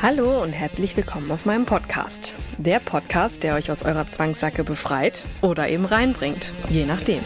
[0.00, 2.34] Hallo und herzlich willkommen auf meinem Podcast.
[2.56, 7.22] Der Podcast, der euch aus eurer Zwangssacke befreit oder eben reinbringt, je nachdem.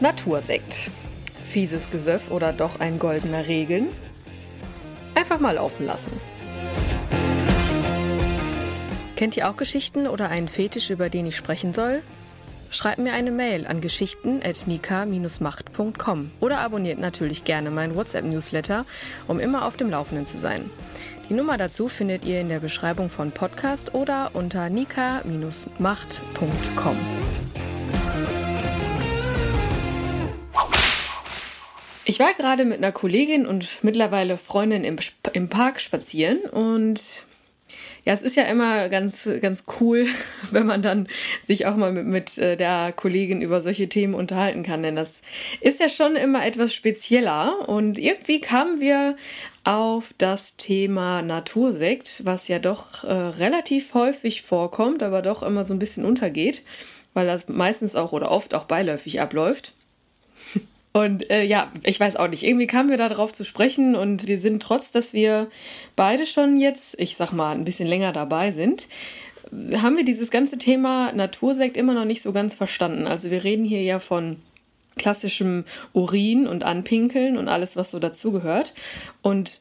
[0.00, 0.90] Natursekt.
[1.46, 3.88] Fieses Gesöff oder doch ein goldener Regen?
[5.14, 6.12] Einfach mal laufen lassen.
[9.16, 12.02] Kennt ihr auch Geschichten oder einen Fetisch, über den ich sprechen soll?
[12.70, 18.86] Schreibt mir eine Mail an geschichten.nika-macht.com oder abonniert natürlich gerne meinen WhatsApp-Newsletter,
[19.26, 20.70] um immer auf dem Laufenden zu sein.
[21.28, 26.96] Die Nummer dazu findet ihr in der Beschreibung von Podcast oder unter nika-macht.com.
[32.04, 34.96] Ich war gerade mit einer Kollegin und mittlerweile Freundin im,
[35.32, 37.00] im Park spazieren und
[38.04, 40.06] ja, es ist ja immer ganz, ganz cool,
[40.50, 41.08] wenn man dann
[41.42, 45.20] sich auch mal mit, mit äh, der Kollegin über solche Themen unterhalten kann, denn das
[45.60, 47.68] ist ja schon immer etwas spezieller.
[47.68, 49.16] Und irgendwie kamen wir
[49.64, 55.74] auf das Thema Natursekt, was ja doch äh, relativ häufig vorkommt, aber doch immer so
[55.74, 56.62] ein bisschen untergeht,
[57.12, 59.74] weil das meistens auch oder oft auch beiläufig abläuft.
[60.92, 64.26] Und äh, ja, ich weiß auch nicht, irgendwie kamen wir da drauf zu sprechen und
[64.26, 65.48] wir sind trotz, dass wir
[65.94, 68.88] beide schon jetzt, ich sag mal, ein bisschen länger dabei sind,
[69.52, 73.06] haben wir dieses ganze Thema Natursekt immer noch nicht so ganz verstanden.
[73.06, 74.36] Also wir reden hier ja von
[74.96, 78.74] klassischem Urin und Anpinkeln und alles, was so dazugehört.
[79.22, 79.60] Und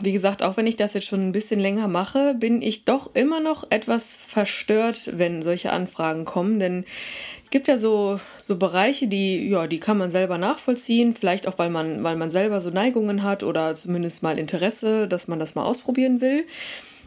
[0.00, 3.14] wie gesagt, auch wenn ich das jetzt schon ein bisschen länger mache, bin ich doch
[3.14, 6.84] immer noch etwas verstört, wenn solche Anfragen kommen, denn
[7.44, 11.58] es gibt ja so, so Bereiche, die, ja, die kann man selber nachvollziehen, vielleicht auch,
[11.58, 15.54] weil man, weil man selber so Neigungen hat oder zumindest mal Interesse, dass man das
[15.54, 16.44] mal ausprobieren will.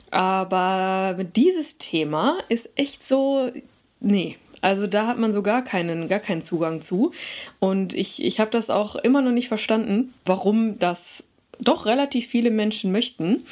[0.10, 3.52] Aber dieses Thema ist echt so,
[4.00, 7.12] nee, also da hat man so gar keinen, gar keinen Zugang zu.
[7.60, 11.24] Und ich, ich habe das auch immer noch nicht verstanden, warum das
[11.62, 13.44] doch relativ viele Menschen möchten.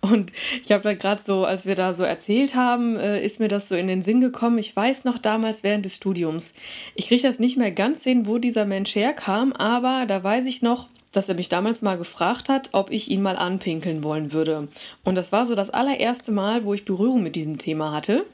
[0.00, 0.32] Und
[0.64, 3.68] ich habe da gerade so, als wir da so erzählt haben, äh, ist mir das
[3.68, 4.58] so in den Sinn gekommen.
[4.58, 6.54] Ich weiß noch damals während des Studiums.
[6.96, 10.60] Ich kriege das nicht mehr ganz hin, wo dieser Mensch herkam, aber da weiß ich
[10.60, 14.68] noch, dass er mich damals mal gefragt hat, ob ich ihn mal anpinkeln wollen würde.
[15.04, 18.24] Und das war so das allererste Mal, wo ich Berührung mit diesem Thema hatte.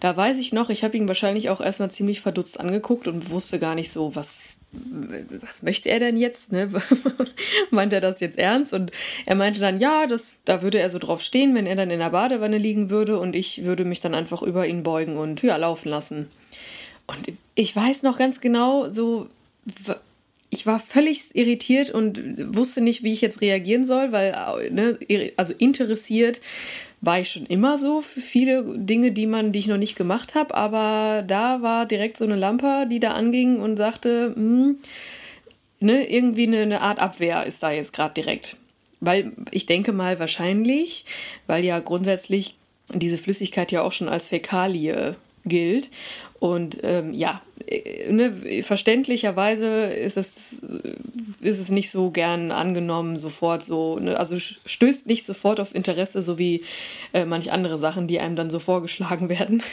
[0.00, 3.58] Da weiß ich noch, ich habe ihn wahrscheinlich auch erstmal ziemlich verdutzt angeguckt und wusste
[3.58, 6.52] gar nicht so, was was möchte er denn jetzt?
[6.52, 6.68] Ne?
[7.70, 8.74] Meint er das jetzt ernst?
[8.74, 8.92] Und
[9.24, 12.00] er meinte dann, ja, das, da würde er so drauf stehen, wenn er dann in
[12.00, 15.56] der Badewanne liegen würde und ich würde mich dann einfach über ihn beugen und ja,
[15.56, 16.28] laufen lassen.
[17.06, 19.28] Und ich weiß noch ganz genau, so,
[20.50, 24.32] ich war völlig irritiert und wusste nicht, wie ich jetzt reagieren soll, weil,
[24.70, 24.98] ne,
[25.36, 26.40] also interessiert
[27.00, 30.34] war ich schon immer so für viele Dinge, die man, die ich noch nicht gemacht
[30.34, 34.78] habe, aber da war direkt so eine Lampe, die da anging und sagte, hm,
[35.80, 38.56] ne, irgendwie eine, eine Art Abwehr ist da jetzt gerade direkt.
[39.00, 41.04] Weil ich denke mal wahrscheinlich,
[41.46, 42.56] weil ja grundsätzlich
[42.92, 45.90] diese Flüssigkeit ja auch schon als Fäkalie gilt
[46.40, 50.62] und ähm, ja, äh, ne, verständlicherweise ist es,
[51.40, 56.22] ist es nicht so gern angenommen, sofort so, ne, also stößt nicht sofort auf Interesse,
[56.22, 56.62] so wie
[57.12, 59.64] äh, manche andere Sachen, die einem dann so vorgeschlagen werden.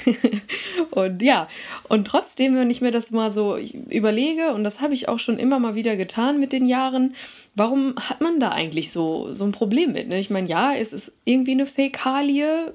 [0.90, 1.48] und ja,
[1.88, 5.38] und trotzdem, wenn ich mir das mal so überlege, und das habe ich auch schon
[5.38, 7.14] immer mal wieder getan mit den Jahren,
[7.54, 10.08] warum hat man da eigentlich so, so ein Problem mit?
[10.08, 10.20] Ne?
[10.20, 12.74] Ich meine, ja, es ist irgendwie eine Fäkalie,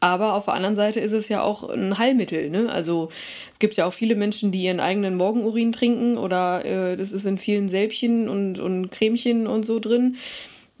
[0.00, 2.50] aber auf der anderen Seite ist es ja auch ein Heilmittel.
[2.50, 2.70] Ne?
[2.70, 3.08] Also
[3.52, 7.26] es gibt ja auch viele Menschen, die ihren eigenen Morgenurin trinken oder äh, das ist
[7.26, 10.16] in vielen Sälbchen und, und Cremchen und so drin.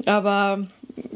[0.04, 0.66] Aber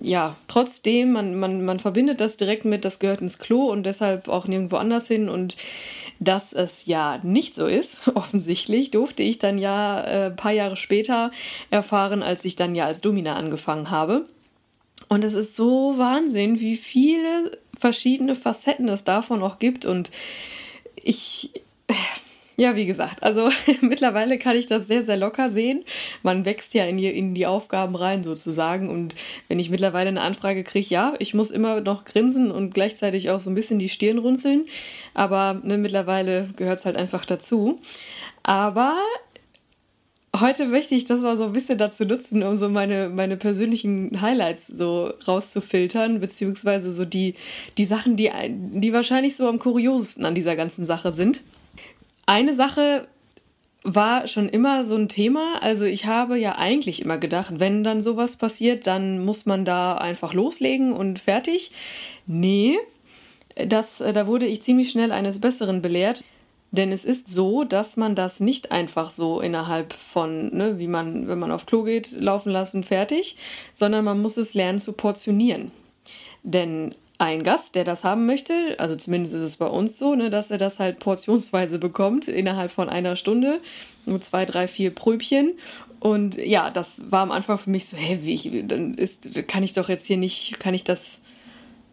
[0.01, 4.29] ja, trotzdem, man, man, man verbindet das direkt mit, das gehört ins Klo und deshalb
[4.29, 5.29] auch nirgendwo anders hin.
[5.29, 5.57] Und
[6.19, 10.77] dass es ja nicht so ist, offensichtlich, durfte ich dann ja äh, ein paar Jahre
[10.77, 11.31] später
[11.71, 14.25] erfahren, als ich dann ja als Domina angefangen habe.
[15.09, 19.85] Und es ist so Wahnsinn, wie viele verschiedene Facetten es davon auch gibt.
[19.85, 20.11] Und
[20.95, 21.51] ich,
[22.57, 23.49] ja, wie gesagt, also
[23.81, 25.85] mittlerweile kann ich das sehr, sehr locker sehen.
[26.23, 28.91] Man wächst ja in die, in die Aufgaben rein sozusagen.
[28.91, 29.15] Und
[29.49, 33.41] wenn ich mittlerweile eine Anfrage kriege, ja, ich muss immer noch grinsen und gleichzeitig auch
[33.41, 34.67] so ein bisschen die Stirn runzeln.
[35.15, 37.81] Aber ne, mittlerweile gehört es halt einfach dazu.
[38.43, 38.97] Aber
[40.41, 44.21] heute möchte ich das mal so ein bisschen dazu nutzen, um so meine, meine persönlichen
[44.21, 47.35] Highlights so rauszufiltern, beziehungsweise so die,
[47.79, 51.43] die Sachen, die, die wahrscheinlich so am kuriosesten an dieser ganzen Sache sind.
[52.27, 53.07] Eine Sache
[53.83, 55.63] war schon immer so ein Thema.
[55.63, 59.97] Also ich habe ja eigentlich immer gedacht, wenn dann sowas passiert, dann muss man da
[59.97, 61.73] einfach loslegen und fertig.
[62.27, 62.79] Nee,
[63.67, 66.25] das, da wurde ich ziemlich schnell eines Besseren belehrt.
[66.73, 71.27] Denn es ist so, dass man das nicht einfach so innerhalb von, ne, wie man,
[71.27, 73.37] wenn man auf Klo geht, laufen lassen, fertig,
[73.75, 75.73] sondern man muss es lernen zu portionieren.
[76.43, 80.31] Denn ein Gast, der das haben möchte, also zumindest ist es bei uns so, ne,
[80.31, 83.61] dass er das halt portionsweise bekommt, innerhalb von einer Stunde,
[84.07, 85.53] nur zwei, drei, vier Pröbchen.
[85.99, 89.63] Und ja, das war am Anfang für mich so, hä, wie ich, dann ist, kann
[89.63, 91.21] ich doch jetzt hier nicht, kann ich das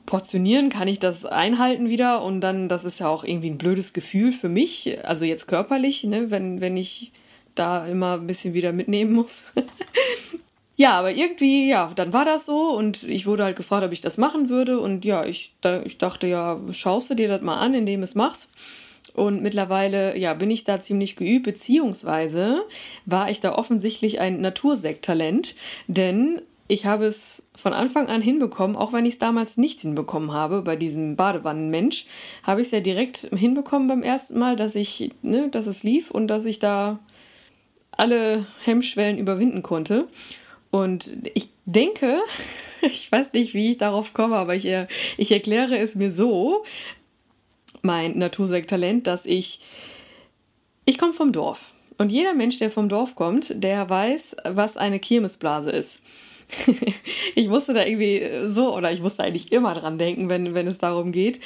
[0.08, 3.94] portionieren, kann ich das einhalten wieder und dann, das ist ja auch irgendwie ein blödes
[3.94, 7.12] Gefühl für mich, also jetzt körperlich, ne, wenn, wenn ich
[7.54, 9.44] da immer ein bisschen wieder mitnehmen muss.
[10.78, 14.02] ja, aber irgendwie, ja, dann war das so und ich wurde halt gefragt, ob ich
[14.02, 17.60] das machen würde und ja, ich, da, ich dachte, ja, schaust du dir das mal
[17.60, 18.50] an, indem es machst.
[19.14, 22.62] Und mittlerweile, ja, bin ich da ziemlich geübt, beziehungsweise
[23.06, 25.56] war ich da offensichtlich ein Natursekttalent,
[25.88, 30.34] denn ich habe es von Anfang an hinbekommen, auch wenn ich es damals nicht hinbekommen
[30.34, 32.06] habe, bei diesem Badewannenmensch,
[32.44, 36.12] habe ich es ja direkt hinbekommen beim ersten Mal, dass ich, ne, dass es lief
[36.12, 37.00] und dass ich da
[37.92, 40.08] alle Hemmschwellen überwinden konnte.
[40.70, 42.20] Und ich denke,
[42.82, 44.68] ich weiß nicht, wie ich darauf komme, aber ich,
[45.18, 46.64] ich erkläre es mir so,
[47.82, 49.62] mein Natursekttalent, dass ich,
[50.86, 51.72] ich komme vom Dorf.
[51.98, 56.00] Und jeder Mensch, der vom Dorf kommt, der weiß, was eine Kirmesblase ist.
[57.36, 60.78] ich musste da irgendwie so, oder ich musste eigentlich immer dran denken, wenn, wenn es
[60.78, 61.40] darum geht,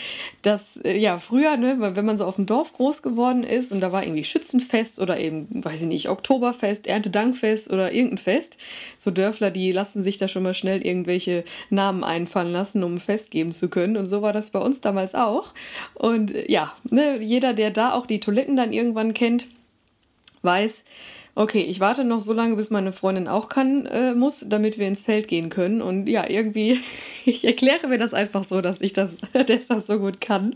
[0.44, 3.81] dass, äh, ja, früher, ne, wenn man so auf dem Dorf groß geworden ist und
[3.81, 8.57] da war irgendwie Schützenfest oder eben, weiß ich nicht, Oktoberfest, Erntedankfest oder irgendein Fest,
[8.98, 13.00] so Dörfler, die lassen sich da schon mal schnell irgendwelche Namen einfallen lassen, um ein
[13.00, 13.97] Fest geben zu können.
[13.97, 15.54] Und so war das bei uns damals auch.
[15.95, 19.47] Und äh, ja, ne, jeder, der da auch die Toiletten dann irgendwann kennt,
[20.44, 20.83] weiß,
[21.36, 24.88] okay, ich warte noch so lange, bis meine Freundin auch kann, äh, muss, damit wir
[24.88, 25.81] ins Feld gehen können.
[25.81, 26.80] Und ja, irgendwie,
[27.25, 29.16] ich erkläre mir das einfach so, dass ich das,
[29.48, 30.56] dass das so gut kann.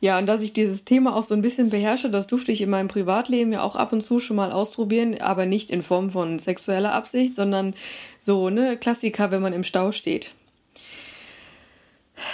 [0.00, 2.70] Ja, und dass ich dieses Thema auch so ein bisschen beherrsche, das durfte ich in
[2.70, 6.38] meinem Privatleben ja auch ab und zu schon mal ausprobieren, aber nicht in Form von
[6.38, 7.74] sexueller Absicht, sondern
[8.20, 10.34] so, ne, Klassiker, wenn man im Stau steht.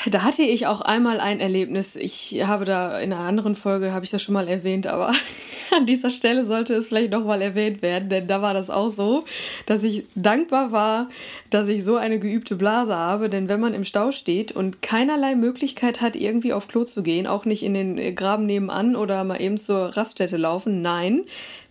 [0.06, 1.97] Da hatte ich auch einmal ein Erlebnis.
[1.97, 5.12] Ich habe da in einer anderen Folge, habe ich das schon mal erwähnt, aber
[5.76, 9.25] an dieser Stelle sollte es vielleicht nochmal erwähnt werden, denn da war das auch so,
[9.67, 11.08] dass ich dankbar war,
[11.50, 15.34] dass ich so eine geübte Blase habe, denn wenn man im Stau steht und keinerlei
[15.34, 19.40] Möglichkeit hat, irgendwie auf Klo zu gehen, auch nicht in den Graben nebenan oder mal
[19.40, 21.22] eben zur Raststätte laufen, nein,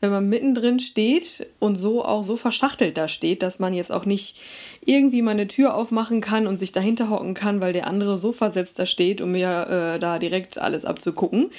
[0.01, 4.05] wenn man mittendrin steht und so auch so verschachtelt da steht, dass man jetzt auch
[4.05, 4.37] nicht
[4.85, 8.31] irgendwie mal eine Tür aufmachen kann und sich dahinter hocken kann, weil der andere so
[8.31, 11.49] versetzt da steht, um mir äh, da direkt alles abzugucken.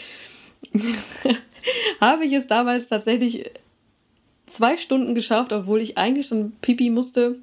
[2.01, 3.51] habe ich es damals tatsächlich
[4.47, 7.37] zwei Stunden geschafft, obwohl ich eigentlich schon pipi musste,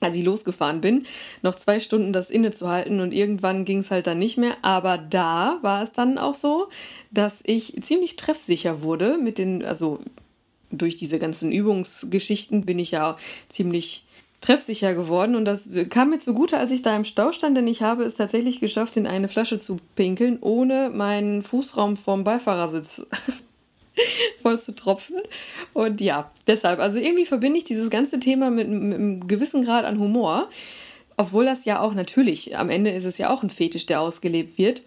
[0.00, 1.06] als ich losgefahren bin,
[1.42, 4.56] noch zwei Stunden das innezuhalten und irgendwann ging es halt dann nicht mehr.
[4.62, 6.68] Aber da war es dann auch so,
[7.10, 10.00] dass ich ziemlich treffsicher wurde mit den, also
[10.70, 13.16] durch diese ganzen Übungsgeschichten bin ich ja
[13.48, 14.04] ziemlich
[14.44, 17.80] treffsicher geworden und das kam mir zugute, als ich da im Stau stand, denn ich
[17.80, 23.06] habe es tatsächlich geschafft, in eine Flasche zu pinkeln, ohne meinen Fußraum vom Beifahrersitz
[24.42, 25.16] voll zu tropfen.
[25.72, 29.86] Und ja, deshalb, also irgendwie verbinde ich dieses ganze Thema mit, mit einem gewissen Grad
[29.86, 30.50] an Humor,
[31.16, 34.58] obwohl das ja auch natürlich, am Ende ist es ja auch ein Fetisch, der ausgelebt
[34.58, 34.82] wird.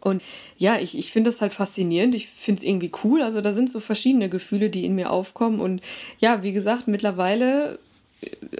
[0.00, 0.22] Und
[0.56, 2.14] ja, ich, ich finde das halt faszinierend.
[2.14, 3.22] Ich finde es irgendwie cool.
[3.22, 5.58] Also da sind so verschiedene Gefühle, die in mir aufkommen.
[5.58, 5.80] Und
[6.20, 7.80] ja, wie gesagt, mittlerweile,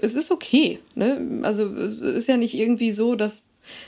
[0.01, 0.79] es ist okay.
[0.95, 1.41] Ne?
[1.43, 3.43] Also es ist ja nicht irgendwie so, dass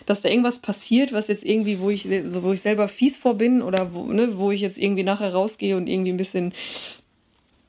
[0.05, 3.35] dass da irgendwas passiert, was jetzt irgendwie, wo ich, so, wo ich selber fies vor
[3.35, 6.53] bin oder wo, ne, wo ich jetzt irgendwie nachher rausgehe und irgendwie ein bisschen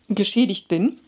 [0.09, 0.99] geschädigt bin.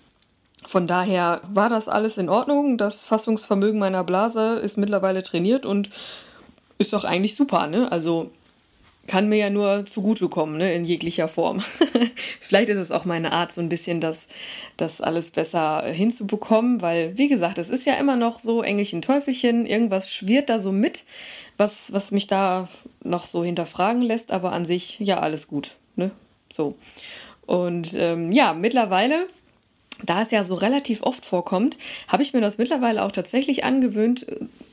[0.66, 2.78] Von daher war das alles in Ordnung.
[2.78, 5.90] Das Fassungsvermögen meiner Blase ist mittlerweile trainiert und
[6.78, 7.92] ist doch eigentlich super, ne?
[7.92, 8.30] Also
[9.06, 11.62] kann mir ja nur zugutekommen, ne, in jeglicher Form.
[12.40, 14.26] Vielleicht ist es auch meine Art, so ein bisschen das,
[14.76, 19.66] das alles besser hinzubekommen, weil, wie gesagt, es ist ja immer noch so Engelchen, Teufelchen,
[19.66, 21.04] irgendwas schwirrt da so mit,
[21.56, 22.68] was, was mich da
[23.02, 26.11] noch so hinterfragen lässt, aber an sich, ja, alles gut, ne,
[26.52, 26.76] so.
[27.46, 29.26] Und ähm, ja, mittlerweile
[30.02, 34.26] da es ja so relativ oft vorkommt, habe ich mir das mittlerweile auch tatsächlich angewöhnt,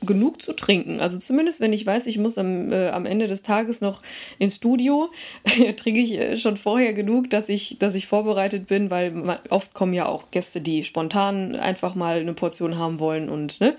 [0.06, 1.00] genug zu trinken.
[1.00, 4.02] Also zumindest, wenn ich weiß, ich muss am, äh, am Ende des Tages noch
[4.38, 5.08] ins Studio,
[5.76, 9.74] trinke ich äh, schon vorher genug, dass ich, dass ich vorbereitet bin, weil man, oft
[9.74, 13.76] kommen ja auch Gäste, die spontan einfach mal eine Portion haben wollen und ne,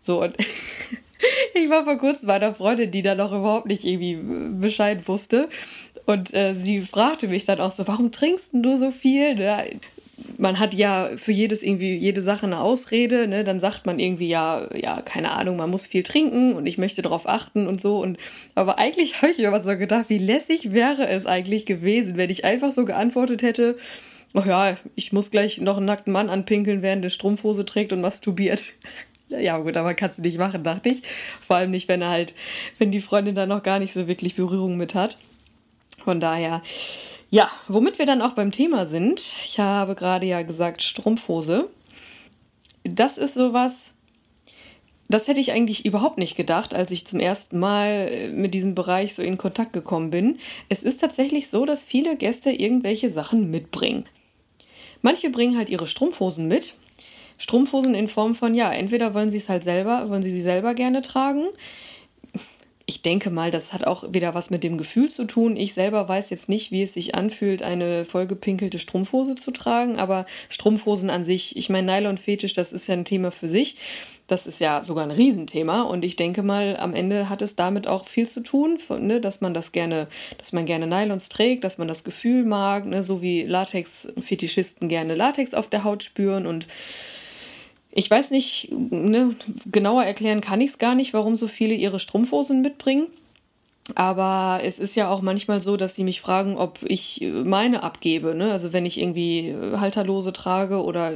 [0.00, 0.22] so.
[0.22, 0.36] Und
[1.54, 4.18] ich war vor kurzem bei einer Freundin, die da noch überhaupt nicht irgendwie
[4.60, 5.48] Bescheid wusste.
[6.06, 9.36] Und äh, sie fragte mich dann auch so, warum trinkst du so viel?
[9.36, 9.80] Ne?
[10.44, 13.44] Man hat ja für jedes irgendwie jede Sache eine Ausrede, ne?
[13.44, 17.00] Dann sagt man irgendwie ja, ja, keine Ahnung, man muss viel trinken und ich möchte
[17.00, 17.98] darauf achten und so.
[17.98, 18.18] Und
[18.54, 22.28] aber eigentlich habe ich mir was so gedacht, wie lässig wäre es eigentlich gewesen, wenn
[22.28, 23.78] ich einfach so geantwortet hätte,
[24.34, 28.02] oh ja, ich muss gleich noch einen nackten Mann anpinkeln, während der Strumpfhose trägt und
[28.02, 28.64] masturbiert.
[29.30, 31.02] Ja, gut, aber kannst du nicht machen, dachte ich.
[31.44, 32.34] Vor allem nicht, wenn er halt,
[32.78, 35.16] wenn die Freundin da noch gar nicht so wirklich Berührung mit hat.
[36.04, 36.62] Von daher,
[37.34, 39.20] ja, womit wir dann auch beim Thema sind.
[39.44, 41.68] Ich habe gerade ja gesagt Strumpfhose.
[42.84, 43.92] Das ist sowas,
[45.08, 49.14] das hätte ich eigentlich überhaupt nicht gedacht, als ich zum ersten Mal mit diesem Bereich
[49.14, 50.38] so in Kontakt gekommen bin.
[50.68, 54.04] Es ist tatsächlich so, dass viele Gäste irgendwelche Sachen mitbringen.
[55.02, 56.76] Manche bringen halt ihre Strumpfhosen mit.
[57.38, 60.72] Strumpfhosen in Form von, ja, entweder wollen sie es halt selber, wollen sie sie selber
[60.74, 61.48] gerne tragen
[62.86, 65.56] ich denke mal, das hat auch wieder was mit dem Gefühl zu tun.
[65.56, 70.26] Ich selber weiß jetzt nicht, wie es sich anfühlt, eine vollgepinkelte Strumpfhose zu tragen, aber
[70.50, 73.76] Strumpfhosen an sich, ich meine, Nylon-Fetisch, das ist ja ein Thema für sich.
[74.26, 77.86] Das ist ja sogar ein Riesenthema und ich denke mal, am Ende hat es damit
[77.86, 81.76] auch viel zu tun, ne, dass man das gerne, dass man gerne Nylons trägt, dass
[81.76, 86.66] man das Gefühl mag, ne, so wie Latex-Fetischisten gerne Latex auf der Haut spüren und
[87.96, 89.36] ich weiß nicht, ne,
[89.70, 93.06] genauer erklären kann ich es gar nicht, warum so viele ihre Strumpfhosen mitbringen.
[93.94, 98.34] Aber es ist ja auch manchmal so, dass sie mich fragen, ob ich meine abgebe.
[98.34, 98.50] Ne?
[98.50, 101.12] Also wenn ich irgendwie Halterlose trage oder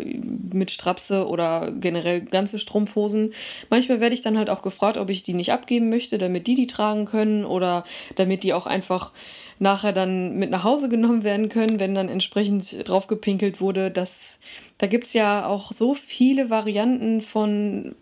[0.53, 3.33] mit Strapse oder generell ganze Strumpfhosen.
[3.71, 6.55] Manchmal werde ich dann halt auch gefragt, ob ich die nicht abgeben möchte, damit die
[6.55, 7.85] die tragen können oder
[8.17, 9.13] damit die auch einfach
[9.59, 13.91] nachher dann mit nach Hause genommen werden können, wenn dann entsprechend draufgepinkelt wurde.
[13.91, 14.39] Das,
[14.79, 17.95] da gibt es ja auch so viele Varianten von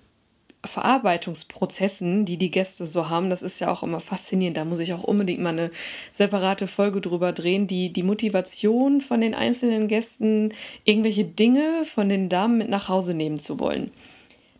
[0.66, 4.56] Verarbeitungsprozessen, die die Gäste so haben, das ist ja auch immer faszinierend.
[4.56, 5.70] Da muss ich auch unbedingt mal eine
[6.10, 7.66] separate Folge drüber drehen.
[7.66, 10.52] Die, die Motivation von den einzelnen Gästen,
[10.84, 13.90] irgendwelche Dinge von den Damen mit nach Hause nehmen zu wollen.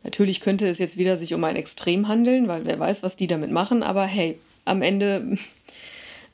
[0.05, 3.27] Natürlich könnte es jetzt wieder sich um ein Extrem handeln, weil wer weiß, was die
[3.27, 5.37] damit machen, aber hey, am Ende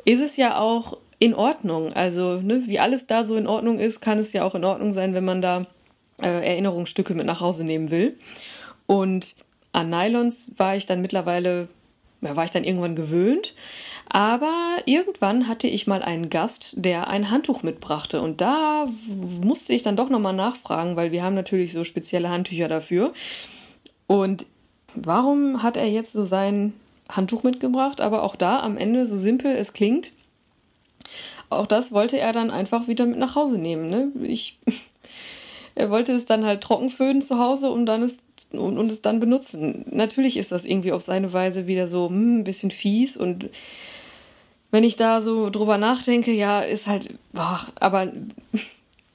[0.05, 1.93] ist es ja auch in Ordnung.
[1.93, 4.93] Also, ne, wie alles da so in Ordnung ist, kann es ja auch in Ordnung
[4.93, 5.67] sein, wenn man da
[6.21, 8.17] äh, Erinnerungsstücke mit nach Hause nehmen will.
[8.87, 9.35] Und
[9.73, 11.69] an Nylons war ich dann mittlerweile,
[12.21, 13.55] ja, war ich dann irgendwann gewöhnt.
[14.09, 18.21] Aber irgendwann hatte ich mal einen Gast, der ein Handtuch mitbrachte.
[18.21, 22.69] Und da musste ich dann doch nochmal nachfragen, weil wir haben natürlich so spezielle Handtücher
[22.69, 23.13] dafür.
[24.07, 24.45] Und
[24.95, 26.75] warum hat er jetzt so sein
[27.09, 28.01] Handtuch mitgebracht?
[28.01, 30.13] Aber auch da am Ende, so simpel es klingt,
[31.51, 33.89] auch das wollte er dann einfach wieder mit nach Hause nehmen.
[33.89, 34.09] Ne?
[34.23, 34.59] Ich,
[35.75, 38.21] er wollte es dann halt trocken föhnen zu Hause und dann ist
[38.53, 39.85] und, und es dann benutzen.
[39.91, 43.49] Natürlich ist das irgendwie auf seine Weise wieder so hm, ein bisschen fies und
[44.71, 48.11] wenn ich da so drüber nachdenke, ja, ist halt, boah, aber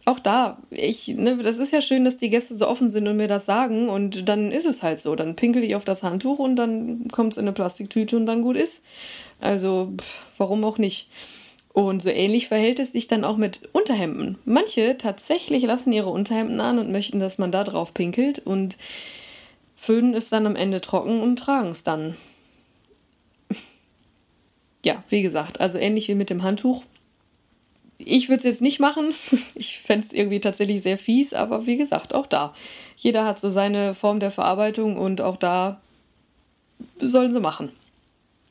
[0.07, 3.17] auch da, ich, ne, das ist ja schön, dass die Gäste so offen sind und
[3.17, 5.15] mir das sagen und dann ist es halt so.
[5.15, 8.41] Dann pinkel ich auf das Handtuch und dann kommt es in eine Plastiktüte und dann
[8.41, 8.83] gut ist.
[9.41, 11.09] Also, pff, warum auch nicht?
[11.73, 14.37] Und so ähnlich verhält es sich dann auch mit Unterhemden.
[14.45, 18.77] Manche tatsächlich lassen ihre Unterhemden an und möchten, dass man da drauf pinkelt und
[19.75, 22.15] föhnen es dann am Ende trocken und tragen es dann.
[24.85, 26.83] Ja, wie gesagt, also ähnlich wie mit dem Handtuch.
[27.97, 29.13] Ich würde es jetzt nicht machen.
[29.55, 32.53] Ich fände es irgendwie tatsächlich sehr fies, aber wie gesagt, auch da.
[32.95, 35.81] Jeder hat so seine Form der Verarbeitung und auch da
[36.99, 37.71] sollen sie machen.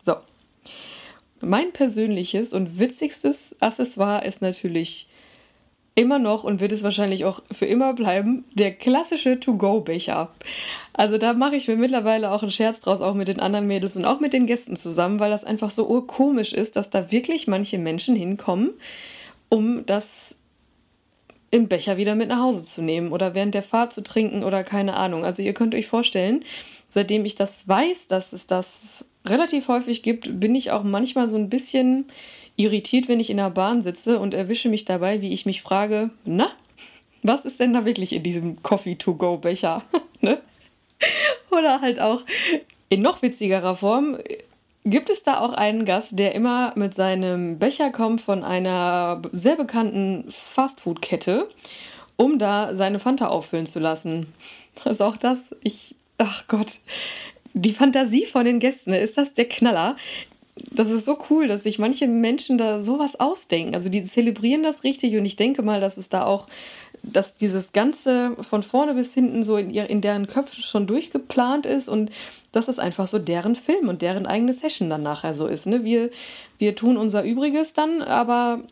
[0.05, 0.17] So.
[1.41, 5.09] Mein persönliches und witzigstes Accessoire ist natürlich
[5.97, 10.29] immer noch und wird es wahrscheinlich auch für immer bleiben, der klassische To-Go-Becher.
[10.93, 13.97] Also da mache ich mir mittlerweile auch einen Scherz draus, auch mit den anderen Mädels
[13.97, 17.47] und auch mit den Gästen zusammen, weil das einfach so urkomisch ist, dass da wirklich
[17.47, 18.73] manche Menschen hinkommen,
[19.49, 20.37] um das
[21.51, 24.65] im Becher wieder mit nach Hause zu nehmen oder während der Fahrt zu trinken oder
[24.65, 25.25] keine Ahnung.
[25.25, 26.45] Also ihr könnt euch vorstellen,
[26.91, 31.37] seitdem ich das weiß, dass es das relativ häufig gibt, bin ich auch manchmal so
[31.37, 32.07] ein bisschen
[32.57, 36.11] irritiert, wenn ich in der Bahn sitze und erwische mich dabei, wie ich mich frage,
[36.25, 36.51] na,
[37.23, 39.83] was ist denn da wirklich in diesem Coffee-to-go-Becher?
[40.21, 40.41] ne?
[41.51, 42.23] Oder halt auch
[42.89, 44.17] in noch witzigerer Form,
[44.87, 49.57] gibt es da auch einen Gast, der immer mit seinem Becher kommt von einer sehr
[49.57, 51.49] bekannten Fastfood-Kette,
[52.15, 54.33] um da seine Fanta auffüllen zu lassen.
[54.85, 56.75] Also auch das, ich, ach Gott,
[57.53, 59.97] die Fantasie von den Gästen, ne, ist das der Knaller?
[60.57, 63.75] Das ist so cool, dass sich manche Menschen da sowas ausdenken.
[63.75, 66.47] Also die zelebrieren das richtig und ich denke mal, dass es da auch,
[67.03, 71.89] dass dieses Ganze von vorne bis hinten so in, in deren Köpfen schon durchgeplant ist
[71.89, 72.11] und
[72.53, 75.67] dass es einfach so deren Film und deren eigene Session dann nachher so ist.
[75.67, 75.85] Ne?
[75.85, 76.11] Wir,
[76.57, 78.63] wir tun unser Übriges dann, aber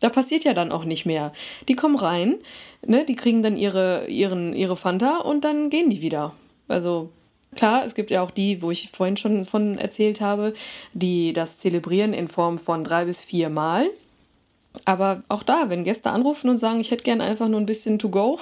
[0.00, 1.32] da passiert ja dann auch nicht mehr.
[1.68, 2.34] Die kommen rein,
[2.84, 3.06] ne?
[3.06, 6.34] die kriegen dann ihre, ihren, ihre Fanta und dann gehen die wieder.
[6.68, 7.10] Also
[7.56, 10.54] Klar, es gibt ja auch die, wo ich vorhin schon von erzählt habe,
[10.92, 13.88] die das zelebrieren in Form von drei bis vier Mal.
[14.84, 17.98] Aber auch da, wenn Gäste anrufen und sagen, ich hätte gern einfach nur ein bisschen
[17.98, 18.38] to go,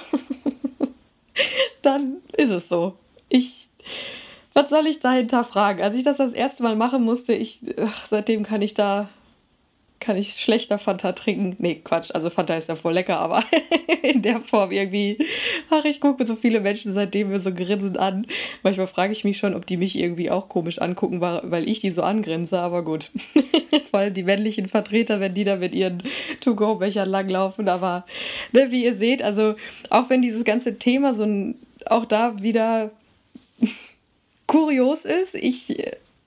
[1.81, 2.93] dann ist es so.
[3.29, 3.69] Ich,
[4.53, 5.81] was soll ich dahinter fragen?
[5.81, 9.07] Als ich das das erste Mal machen musste, ich, ach, seitdem kann ich da
[9.99, 11.55] kann ich schlechter Fanta trinken.
[11.57, 12.11] Nee, Quatsch.
[12.13, 13.43] Also Fanta ist ja voll lecker, aber
[14.03, 15.17] in der Form irgendwie.
[15.69, 18.27] Ach, ich gucke so viele Menschen seitdem mir so grinsend an.
[18.61, 21.89] Manchmal frage ich mich schon, ob die mich irgendwie auch komisch angucken, weil ich die
[21.89, 23.11] so angrinse, aber gut.
[23.91, 26.03] Vor allem die männlichen Vertreter, wenn die da mit ihren
[26.41, 27.67] To-Go-Bechern langlaufen.
[27.69, 28.05] Aber
[28.51, 29.55] ne, wie ihr seht, also
[29.89, 32.91] auch wenn dieses ganze Thema so ein, auch da wieder
[34.47, 35.75] kurios ist, ich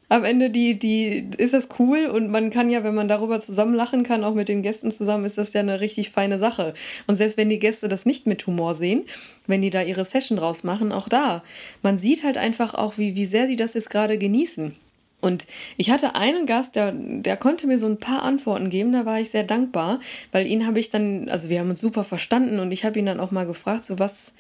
[0.08, 3.74] am Ende die, die, ist das cool und man kann ja, wenn man darüber zusammen
[3.74, 6.74] lachen kann, auch mit den Gästen zusammen, ist das ja eine richtig feine Sache.
[7.06, 9.04] Und selbst wenn die Gäste das nicht mit Humor sehen,
[9.46, 11.42] wenn die da ihre Session draus machen, auch da,
[11.82, 14.74] man sieht halt einfach auch, wie, wie sehr sie das jetzt gerade genießen.
[15.20, 15.46] Und
[15.76, 19.18] ich hatte einen Gast, der, der konnte mir so ein paar Antworten geben, da war
[19.18, 20.00] ich sehr dankbar,
[20.30, 23.06] weil ihn habe ich dann, also wir haben uns super verstanden und ich habe ihn
[23.06, 24.32] dann auch mal gefragt, so was,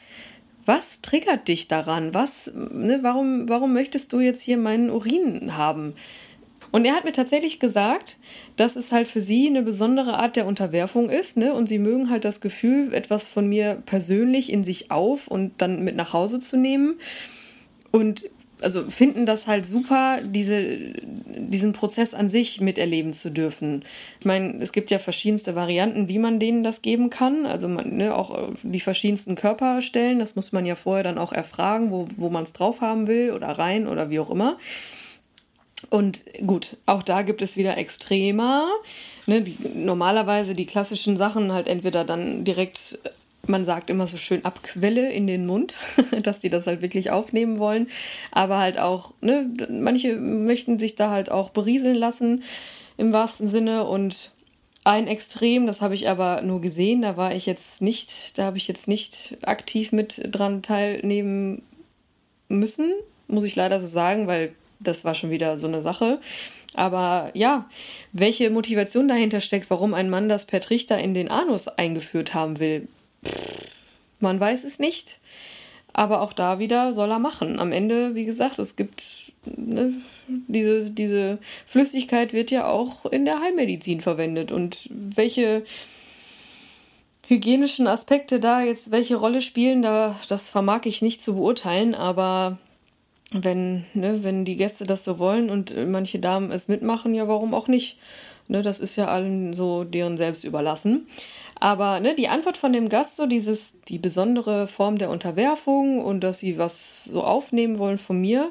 [0.68, 2.12] was triggert dich daran?
[2.12, 5.94] Was, ne, warum, warum möchtest du jetzt hier meinen Urin haben?
[6.70, 8.18] Und er hat mir tatsächlich gesagt,
[8.56, 11.54] dass es halt für sie eine besondere Art der Unterwerfung ist, ne?
[11.54, 15.82] Und sie mögen halt das Gefühl, etwas von mir persönlich in sich auf und dann
[15.82, 16.96] mit nach Hause zu nehmen.
[17.90, 18.24] Und
[18.60, 23.84] also finden das halt super, diese, diesen Prozess an sich miterleben zu dürfen.
[24.20, 27.46] Ich meine, es gibt ja verschiedenste Varianten, wie man denen das geben kann.
[27.46, 31.90] Also man, ne, auch die verschiedensten Körperstellen, das muss man ja vorher dann auch erfragen,
[31.90, 34.58] wo, wo man es drauf haben will oder rein oder wie auch immer.
[35.90, 38.68] Und gut, auch da gibt es wieder Extremer.
[39.26, 42.98] Ne, die, normalerweise die klassischen Sachen halt entweder dann direkt
[43.48, 45.76] man sagt immer so schön Abquelle in den Mund,
[46.22, 47.88] dass sie das halt wirklich aufnehmen wollen.
[48.30, 52.42] Aber halt auch, ne, manche möchten sich da halt auch berieseln lassen
[52.96, 54.30] im wahrsten Sinne und
[54.84, 58.56] ein Extrem, das habe ich aber nur gesehen, da war ich jetzt nicht, da habe
[58.56, 61.62] ich jetzt nicht aktiv mit dran teilnehmen
[62.48, 62.92] müssen,
[63.26, 66.20] muss ich leider so sagen, weil das war schon wieder so eine Sache.
[66.74, 67.68] Aber ja,
[68.12, 72.58] welche Motivation dahinter steckt, warum ein Mann das per Trichter in den Anus eingeführt haben
[72.58, 72.88] will,
[74.20, 75.20] man weiß es nicht.
[75.92, 77.58] Aber auch da wieder soll er machen.
[77.58, 79.94] Am Ende, wie gesagt, es gibt ne,
[80.26, 84.52] diese, diese Flüssigkeit wird ja auch in der Heilmedizin verwendet.
[84.52, 85.64] Und welche
[87.26, 92.58] hygienischen Aspekte da jetzt welche Rolle spielen, da, das vermag ich nicht zu beurteilen, aber
[93.30, 97.52] wenn, ne, wenn die Gäste das so wollen und manche Damen es mitmachen, ja, warum
[97.52, 97.98] auch nicht?
[98.48, 101.06] Ne, das ist ja allen so deren selbst überlassen.
[101.60, 106.20] Aber ne, die Antwort von dem Gast, so dieses, die besondere Form der Unterwerfung und
[106.20, 108.50] dass sie was so aufnehmen wollen von mir,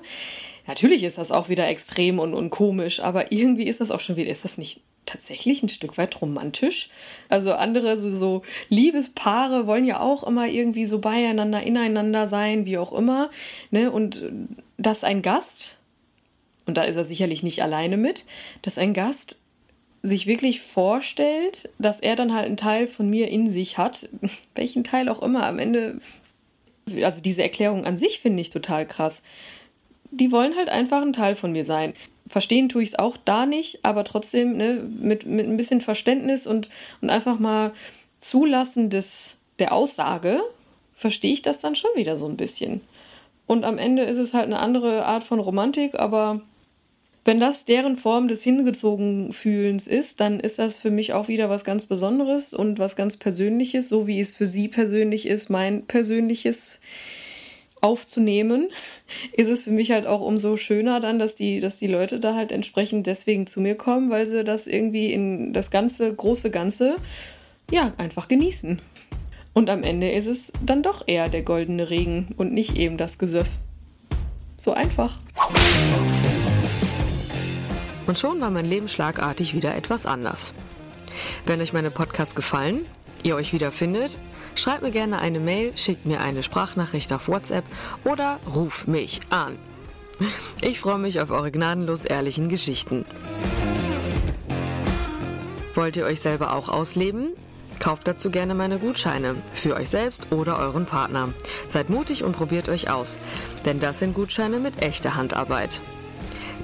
[0.68, 4.18] natürlich ist das auch wieder extrem und, und komisch, aber irgendwie ist das auch schon
[4.18, 6.90] wieder, ist das nicht tatsächlich ein Stück weit romantisch?
[7.30, 12.78] Also andere so, so Liebespaare wollen ja auch immer irgendwie so beieinander, ineinander sein, wie
[12.78, 13.32] auch immer.
[13.72, 13.90] Ne?
[13.90, 14.22] Und
[14.78, 15.80] dass ein Gast,
[16.68, 18.26] und da ist er sicherlich nicht alleine mit,
[18.62, 19.40] dass ein Gast
[20.04, 24.08] sich wirklich vorstellt, dass er dann halt einen Teil von mir in sich hat,
[24.56, 26.00] welchen Teil auch immer, am Ende,
[27.02, 29.22] also diese Erklärung an sich finde ich total krass.
[30.12, 31.94] Die wollen halt einfach ein Teil von mir sein.
[32.28, 36.48] Verstehen tue ich es auch da nicht, aber trotzdem ne, mit, mit ein bisschen Verständnis
[36.48, 36.70] und,
[37.02, 37.74] und einfach mal
[38.20, 40.42] Zulassen des, der Aussage,
[40.96, 42.82] verstehe ich das dann schon wieder so ein bisschen.
[43.46, 46.42] Und am Ende ist es halt eine andere Art von Romantik, aber
[47.28, 51.66] wenn das deren Form des Hingezogenfühlens ist, dann ist das für mich auch wieder was
[51.66, 56.80] ganz Besonderes und was ganz Persönliches, so wie es für sie persönlich ist, mein persönliches
[57.82, 58.70] aufzunehmen,
[59.34, 62.34] ist es für mich halt auch umso schöner dann, dass die, dass die Leute da
[62.34, 66.96] halt entsprechend deswegen zu mir kommen, weil sie das irgendwie in das ganze, große Ganze,
[67.70, 68.82] ja, einfach genießen.
[69.52, 73.18] Und am Ende ist es dann doch eher der goldene Regen und nicht eben das
[73.18, 73.50] Gesöff.
[74.56, 75.20] So einfach.
[78.08, 80.54] Und schon war mein Leben schlagartig wieder etwas anders.
[81.46, 82.86] Wenn euch meine Podcasts gefallen,
[83.24, 84.18] ihr euch wiederfindet,
[84.56, 87.66] schreibt mir gerne eine Mail, schickt mir eine Sprachnachricht auf WhatsApp
[88.06, 89.58] oder ruf mich an.
[90.62, 93.06] Ich freue mich auf eure gnadenlos ehrlichen Geschichten.
[95.76, 97.30] Wollt ihr euch selber auch ausleben?
[97.80, 101.30] Kauft dazu gerne meine Gutscheine für euch selbst oder euren Partner.
[101.70, 103.20] Seid mutig und probiert euch aus,
[103.66, 105.82] denn das sind Gutscheine mit echter Handarbeit.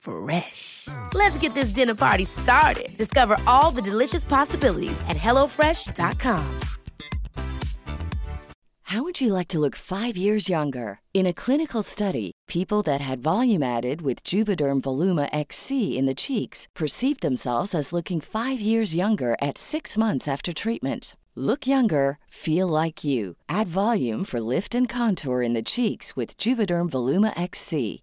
[0.00, 0.88] Fresh.
[1.14, 2.96] Let's get this dinner party started.
[2.98, 6.60] Discover all the delicious possibilities at hellofresh.com.
[8.90, 10.98] How would you like to look five years younger?
[11.14, 16.14] In a clinical study, people that had volume added with Juvederm Voluma XC in the
[16.14, 21.14] cheeks perceived themselves as looking five years younger at six months after treatment.
[21.36, 23.36] Look younger, feel like you.
[23.48, 28.02] Add volume for lift and contour in the cheeks with Juvederm Voluma XC.